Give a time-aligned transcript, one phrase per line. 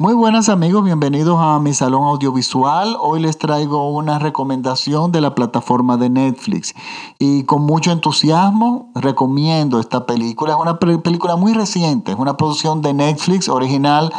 [0.00, 2.96] Muy buenas amigos, bienvenidos a mi salón audiovisual.
[3.00, 6.72] Hoy les traigo una recomendación de la plataforma de Netflix
[7.18, 10.52] y con mucho entusiasmo recomiendo esta película.
[10.52, 14.12] Es una película muy reciente, es una producción de Netflix original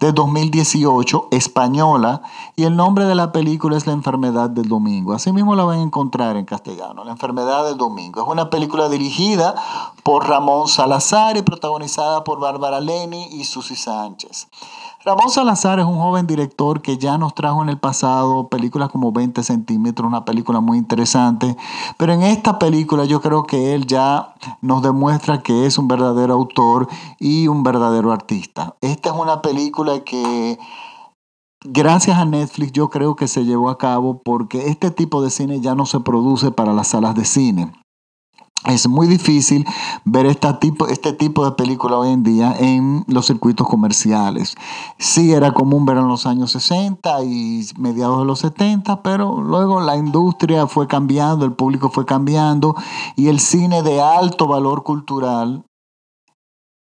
[0.00, 2.22] de 2018, española,
[2.56, 5.12] y el nombre de la película es La enfermedad del domingo.
[5.12, 8.22] Así mismo la van a encontrar en castellano, La enfermedad del domingo.
[8.22, 9.54] Es una película dirigida
[10.02, 14.48] por Ramón Salazar y protagonizada por Bárbara Leni y Susi Sánchez.
[15.06, 19.12] Ramón Salazar es un joven director que ya nos trajo en el pasado películas como
[19.12, 21.56] 20 centímetros, una película muy interesante,
[21.96, 26.34] pero en esta película yo creo que él ya nos demuestra que es un verdadero
[26.34, 26.88] autor
[27.20, 28.74] y un verdadero artista.
[28.80, 30.58] Esta es una película que
[31.64, 35.60] gracias a Netflix yo creo que se llevó a cabo porque este tipo de cine
[35.60, 37.72] ya no se produce para las salas de cine
[38.66, 39.64] es muy difícil
[40.04, 44.54] ver este tipo, de película hoy en día en los circuitos comerciales.
[44.98, 49.80] Sí era común ver en los años 60 y mediados de los 70, pero luego
[49.80, 52.74] la industria fue cambiando, el público fue cambiando
[53.14, 55.64] y el cine de alto valor cultural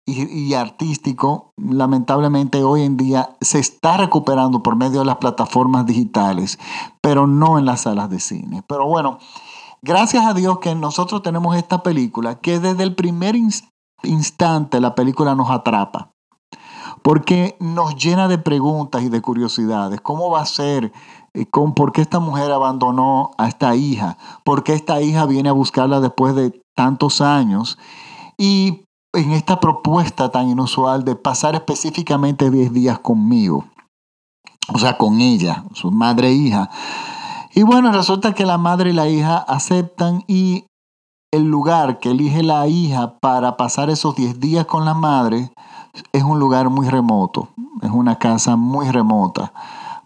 [0.06, 6.58] y, artístico, lamentablemente hoy en día se está recuperando por medio de las plataformas digitales,
[7.00, 8.62] pero no en las salas de cine.
[8.68, 9.18] Pero bueno,
[9.86, 13.36] Gracias a Dios que nosotros tenemos esta película que desde el primer
[14.02, 16.10] instante la película nos atrapa.
[17.02, 20.00] Porque nos llena de preguntas y de curiosidades.
[20.00, 20.90] ¿Cómo va a ser?
[21.34, 21.44] Eh,
[21.76, 24.16] ¿Por qué esta mujer abandonó a esta hija?
[24.42, 27.76] ¿Por qué esta hija viene a buscarla después de tantos años?
[28.38, 33.66] Y en esta propuesta tan inusual de pasar específicamente 10 días conmigo,
[34.72, 36.70] o sea, con ella, su madre e hija,
[37.54, 40.66] y bueno, resulta que la madre y la hija aceptan y
[41.32, 45.52] el lugar que elige la hija para pasar esos 10 días con la madre
[46.12, 47.48] es un lugar muy remoto,
[47.82, 49.52] es una casa muy remota.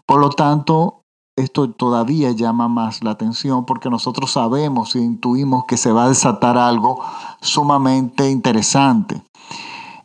[0.05, 1.01] Por lo tanto,
[1.35, 6.09] esto todavía llama más la atención porque nosotros sabemos e intuimos que se va a
[6.09, 7.01] desatar algo
[7.41, 9.23] sumamente interesante.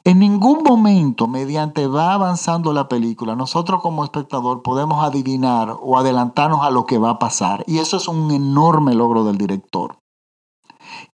[0.07, 6.61] En ningún momento, mediante va avanzando la película, nosotros como espectador podemos adivinar o adelantarnos
[6.63, 7.65] a lo que va a pasar.
[7.67, 9.97] Y eso es un enorme logro del director.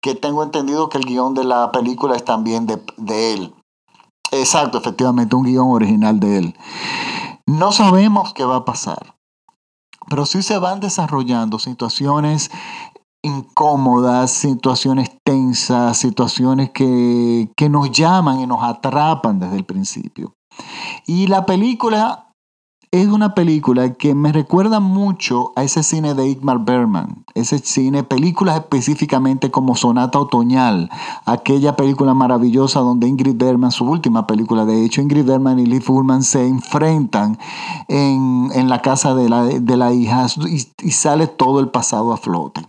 [0.01, 3.55] Que tengo entendido que el guion de la película es también de, de él.
[4.31, 6.57] Exacto, efectivamente, un guion original de él.
[7.45, 9.17] No sabemos qué va a pasar,
[10.09, 12.51] pero sí se van desarrollando situaciones
[13.29, 20.35] incómodas, situaciones tensas, situaciones que, que nos llaman y nos atrapan desde el principio.
[21.07, 22.29] Y la película
[22.91, 28.03] es una película que me recuerda mucho a ese cine de Igmar Bergman, ese cine,
[28.03, 30.89] películas específicamente como Sonata Otoñal,
[31.27, 35.81] aquella película maravillosa donde Ingrid Bergman, su última película, de hecho, Ingrid Bergman y Lee
[35.81, 37.39] Fullman se enfrentan
[37.89, 40.27] en, en la casa de la, de la hija
[40.83, 42.67] y sale todo el pasado a flote.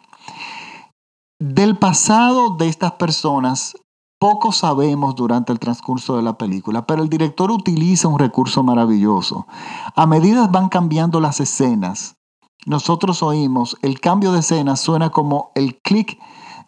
[1.41, 3.77] Del pasado de estas personas
[4.19, 9.47] poco sabemos durante el transcurso de la película, pero el director utiliza un recurso maravilloso.
[9.95, 12.17] A medida van cambiando las escenas,
[12.65, 16.19] nosotros oímos el cambio de escena suena como el clic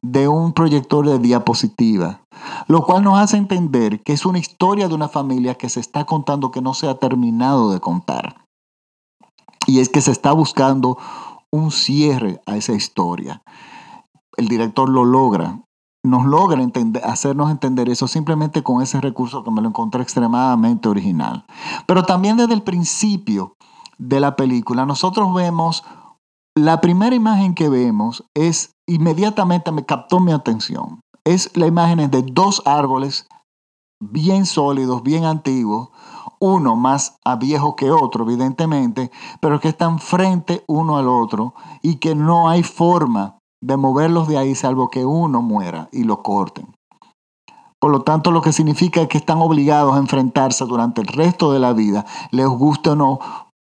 [0.01, 2.21] de un proyector de diapositiva,
[2.67, 6.05] lo cual nos hace entender que es una historia de una familia que se está
[6.05, 8.45] contando que no se ha terminado de contar.
[9.67, 10.97] Y es que se está buscando
[11.51, 13.43] un cierre a esa historia
[14.37, 15.61] el director lo logra,
[16.03, 16.65] nos logra
[17.03, 21.45] hacernos entender eso simplemente con ese recurso que me lo encontré extremadamente original.
[21.85, 23.55] Pero también desde el principio
[23.97, 25.83] de la película, nosotros vemos,
[26.55, 32.23] la primera imagen que vemos es, inmediatamente me captó mi atención, es la imagen de
[32.23, 33.27] dos árboles
[33.99, 35.89] bien sólidos, bien antiguos,
[36.39, 41.53] uno más a viejo que otro, evidentemente, pero que están frente uno al otro
[41.83, 46.23] y que no hay forma de moverlos de ahí salvo que uno muera y lo
[46.23, 46.75] corten.
[47.79, 51.51] Por lo tanto, lo que significa es que están obligados a enfrentarse durante el resto
[51.51, 53.19] de la vida, les guste o no,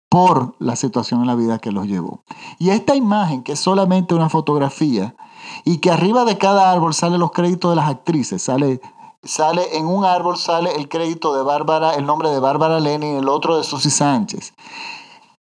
[0.09, 2.23] por la situación en la vida que los llevó.
[2.59, 5.17] Y esta imagen, que es solamente una fotografía,
[5.65, 8.81] y que arriba de cada árbol salen los créditos de las actrices, sale,
[9.25, 13.29] sale en un árbol sale el crédito de Bárbara, el nombre de Bárbara Lenin, el
[13.29, 14.55] otro de Susy Sánchez.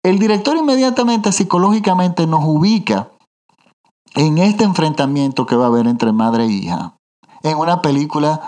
[0.04, 3.10] El director inmediatamente psicológicamente nos ubica
[4.14, 6.96] en este enfrentamiento que va a haber entre madre e hija,
[7.42, 8.40] en una película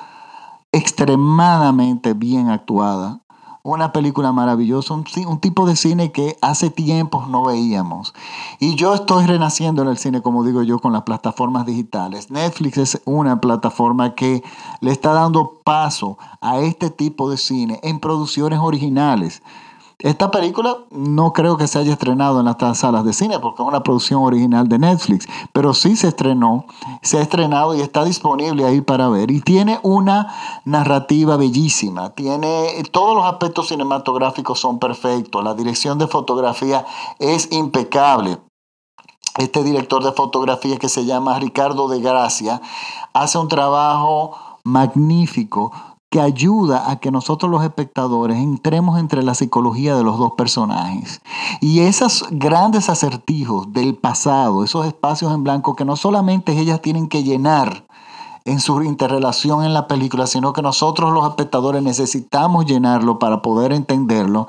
[0.73, 3.25] extremadamente bien actuada,
[3.63, 5.05] una película maravillosa, un,
[5.41, 8.13] tipo de cine que hace tiempos no veíamos.
[8.61, 12.31] Y yo estoy renaciendo en el cine, como digo yo, con las plataformas digitales.
[12.31, 14.45] Netflix es una plataforma que
[14.81, 19.43] le está dando paso a este tipo de cine en producciones originales.
[19.99, 23.69] Esta película no creo que se haya estrenado en las salas de cine porque es
[23.69, 26.67] una producción original de Netflix, pero sí se estrenó,
[27.03, 29.31] se ha estrenado y está disponible ahí para ver.
[29.31, 36.09] Y tiene una narrativa bellísima, tiene todos los aspectos cinematográficos son perfectos, la dirección de
[36.09, 36.85] fotografía
[37.19, 38.39] es impecable.
[39.37, 42.61] Este director de fotografía que se llama Ricardo de Gracia
[43.13, 45.73] hace un trabajo magnífico
[46.15, 51.21] que ayuda a que nosotros los espectadores entremos entre la psicología de los dos personajes.
[51.61, 57.09] Y esos grandes acertijos del pasado, esos espacios en blanco que no solamente ellas tienen
[57.09, 57.85] que llenar
[58.45, 63.73] en su interrelación en la película, sino que nosotros los espectadores necesitamos llenarlo para poder
[63.73, 64.47] entenderlo.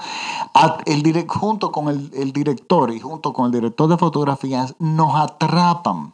[0.85, 6.13] El junto con el, el director y junto con el director de fotografías nos atrapan.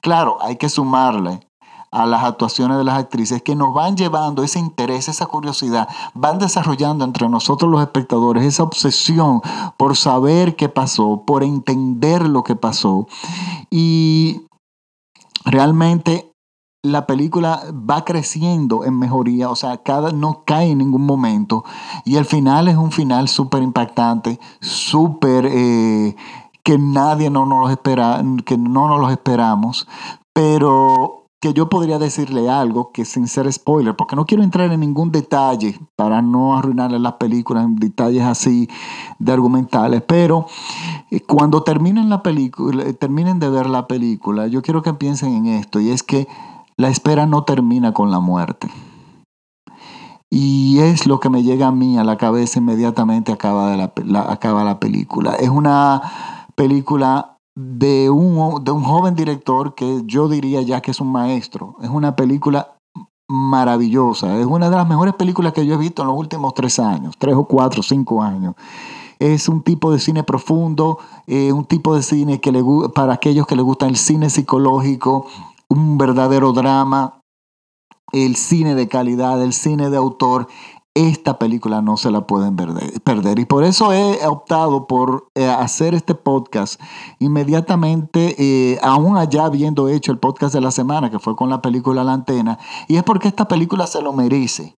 [0.00, 1.47] Claro, hay que sumarle
[1.90, 6.38] a las actuaciones de las actrices que nos van llevando ese interés, esa curiosidad, van
[6.38, 9.40] desarrollando entre nosotros los espectadores esa obsesión
[9.76, 13.06] por saber qué pasó, por entender lo que pasó.
[13.70, 14.42] Y
[15.44, 16.32] realmente
[16.82, 21.64] la película va creciendo en mejoría, o sea, cada no cae en ningún momento.
[22.04, 26.16] Y el final es un final súper impactante, súper eh,
[26.62, 29.88] que nadie no nos espera, que no nos lo esperamos.
[30.32, 34.80] Pero que yo podría decirle algo que sin ser spoiler, porque no quiero entrar en
[34.80, 38.68] ningún detalle para no arruinarle las películas en detalles así
[39.20, 40.46] de argumentales, pero
[41.10, 45.34] eh, cuando terminen la película, eh, terminen de ver la película, yo quiero que piensen
[45.34, 46.26] en esto y es que
[46.76, 48.68] la espera no termina con la muerte.
[50.30, 54.22] Y es lo que me llega a mí a la cabeza inmediatamente acaba, de la,
[54.30, 55.34] acaba la película.
[55.36, 56.02] Es una
[56.54, 61.74] película de un, de un joven director que yo diría ya que es un maestro.
[61.82, 62.76] Es una película
[63.28, 64.38] maravillosa.
[64.38, 67.16] Es una de las mejores películas que yo he visto en los últimos tres años,
[67.18, 68.54] tres o cuatro, cinco años.
[69.18, 72.62] Es un tipo de cine profundo, eh, un tipo de cine que le,
[72.94, 75.26] para aquellos que les gusta el cine psicológico,
[75.68, 77.20] un verdadero drama,
[78.12, 80.46] el cine de calidad, el cine de autor
[80.98, 83.38] esta película no se la pueden perder.
[83.38, 86.80] Y por eso he optado por eh, hacer este podcast
[87.20, 91.62] inmediatamente, eh, aún allá habiendo hecho el podcast de la semana, que fue con la
[91.62, 92.58] película La Antena.
[92.88, 94.76] Y es porque esta película se lo merece.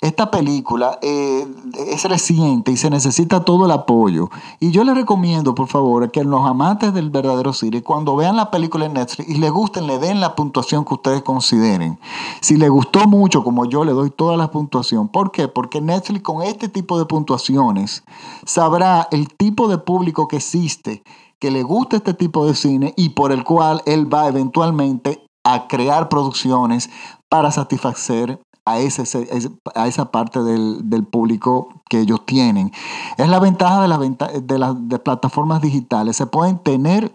[0.00, 4.30] Esta película eh, es reciente y se necesita todo el apoyo.
[4.60, 8.52] Y yo les recomiendo, por favor, que los amantes del verdadero cine, cuando vean la
[8.52, 11.98] película en Netflix y les gusten, le den la puntuación que ustedes consideren.
[12.40, 15.08] Si les gustó mucho, como yo, le doy toda la puntuación.
[15.08, 15.48] ¿Por qué?
[15.48, 18.04] Porque Netflix con este tipo de puntuaciones
[18.46, 21.02] sabrá el tipo de público que existe,
[21.40, 25.66] que le gusta este tipo de cine y por el cual él va eventualmente a
[25.66, 26.88] crear producciones
[27.28, 32.72] para satisfacer a, esa parte del, público que ellos tienen.
[33.16, 36.16] Es la ventaja de, de las plataformas digitales.
[36.16, 37.12] Se pueden tener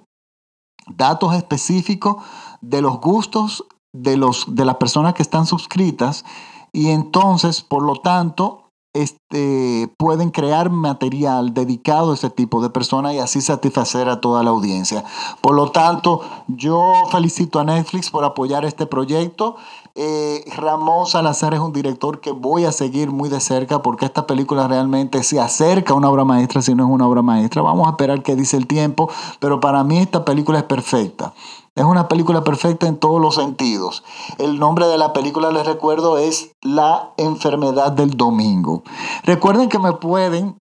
[0.88, 2.18] datos específicos
[2.62, 4.18] de los gustos de
[4.66, 6.26] las personas que están suscritas
[6.72, 8.63] y entonces, por lo tanto,
[8.94, 14.44] este, pueden crear material dedicado a ese tipo de personas y así satisfacer a toda
[14.44, 15.04] la audiencia.
[15.42, 19.56] Por lo tanto, yo felicito a Netflix por apoyar este proyecto.
[19.96, 24.28] Eh, Ramón Salazar es un director que voy a seguir muy de cerca porque esta
[24.28, 27.64] película realmente se acerca a una obra maestra si no es una obra maestra.
[27.64, 31.34] Vamos a esperar qué dice el tiempo, pero para mí esta película es perfecta.
[31.76, 34.04] Es una película perfecta en todos los sentidos.
[34.38, 38.84] El nombre de la película, les recuerdo, es La enfermedad del domingo.
[39.24, 40.60] Recuerden que me pueden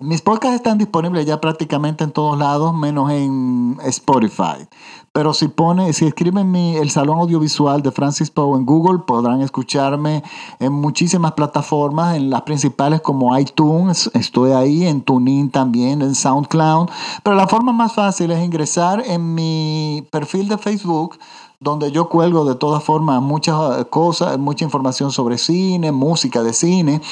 [0.00, 4.66] mis podcasts están disponibles ya prácticamente en todos lados, menos en Spotify.
[5.12, 9.42] Pero si pone, si escriben mi, el Salón Audiovisual de Francis Poe en Google, podrán
[9.42, 10.22] escucharme
[10.58, 16.88] en muchísimas plataformas, en las principales como iTunes, estoy ahí, en TuneIn también, en SoundCloud.
[17.22, 21.18] Pero la forma más fácil es ingresar en mi perfil de Facebook
[21.62, 27.02] donde yo cuelgo de todas formas muchas cosas, mucha información sobre cine, música de cine.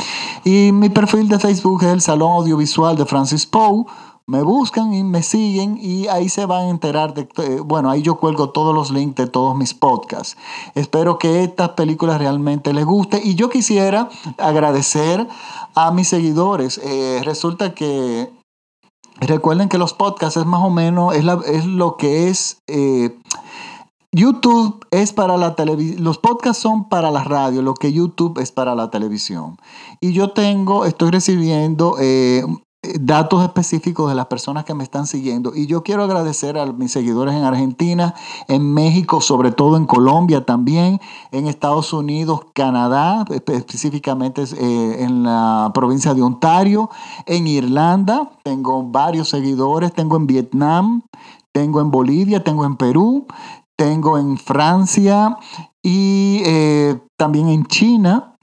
[0.43, 3.85] Y mi perfil de Facebook es el Salón Audiovisual de Francis Poe.
[4.27, 8.01] Me buscan y me siguen y ahí se van a enterar de, eh, bueno, ahí
[8.01, 10.39] yo cuelgo todos los links de todos mis podcasts.
[10.75, 15.29] Espero que estas películas realmente les guste y yo quisiera agradecer
[15.75, 16.81] a mis seguidores.
[16.83, 18.31] Eh, resulta que
[19.21, 22.63] recuerden que los podcasts es más o menos, es, es lo que es...
[22.67, 23.15] Eh,
[24.13, 28.53] YouTube es para la televisión, los podcasts son para la radio, lo que YouTube es
[28.53, 29.57] para la televisión.
[30.01, 32.43] Y yo tengo, estoy recibiendo eh,
[33.01, 35.55] datos específicos de las personas que me están siguiendo.
[35.55, 38.15] Y yo quiero agradecer a mis seguidores en Argentina,
[38.47, 41.01] en México, sobre todo en Colombia también,
[41.33, 46.89] en Estados Unidos, Canadá, específicamente eh, en la provincia de Ontario,
[47.27, 51.03] en Irlanda, tengo varios seguidores, tengo en Vietnam,
[51.53, 53.27] tengo en Bolivia, tengo en Perú,
[53.79, 55.39] tengo en Francia
[55.83, 58.35] y eh, también en China.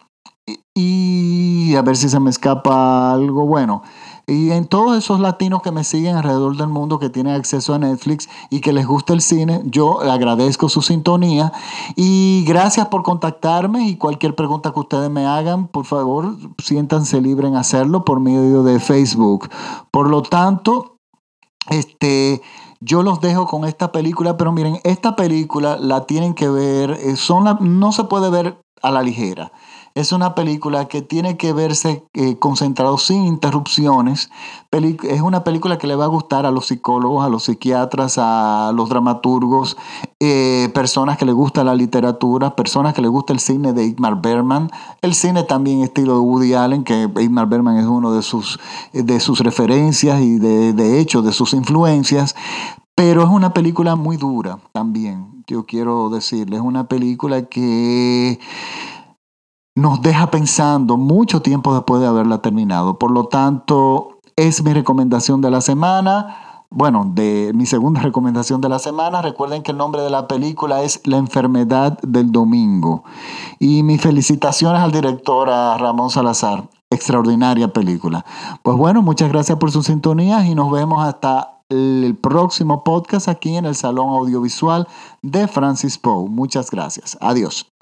[0.74, 3.84] Y a ver si se me escapa algo bueno.
[4.28, 7.80] Y en todos esos latinos que me siguen alrededor del mundo que tienen acceso a
[7.80, 11.54] Netflix y que les gusta el cine, yo agradezco su sintonía
[11.96, 17.52] y gracias por contactarme y cualquier pregunta que ustedes me hagan, por favor, siéntanse libres
[17.52, 19.50] en hacerlo por medio de Facebook.
[19.92, 20.98] Por lo tanto,
[21.70, 22.42] este
[22.80, 27.16] yo los dejo con esta película, pero miren, esta película la tienen que ver, eh,
[27.16, 29.52] son no se puede ver a la ligera.
[29.96, 34.30] Es una película que tiene que verse eh, concentrado sin interrupciones.
[34.72, 38.74] es una película que le va a gustar a los psicólogos, a los psiquiatras, a
[38.76, 39.78] los dramaturgos,
[40.20, 44.22] eh, personas que le gusta la literatura, personas que le gusta el cine de Igmar
[44.22, 44.70] Bergman,
[45.02, 48.60] el cine también estilo de Woody Allen, que Igmar Bergman es uno de sus,
[48.92, 52.36] de sus referencias y de, de hecho de sus influencias.
[52.96, 56.60] Pero es una película muy dura también, yo quiero decirles.
[56.60, 58.40] Es una película que
[59.76, 62.98] nos deja pensando mucho tiempo después de haberla terminado.
[62.98, 66.64] Por lo tanto, es mi recomendación de la semana.
[66.70, 69.22] Bueno, de mi segunda recomendación de la semana.
[69.22, 73.04] Recuerden que el nombre de la película es La enfermedad del domingo.
[73.60, 76.70] Y mis felicitaciones al director, Ramón Salazar.
[76.90, 78.26] Extraordinaria película.
[78.64, 83.56] Pues bueno, muchas gracias por su sintonía y nos vemos hasta el próximo podcast aquí
[83.56, 84.88] en el Salón Audiovisual
[85.22, 86.30] de Francis Poe.
[86.30, 87.18] Muchas gracias.
[87.20, 87.75] Adiós.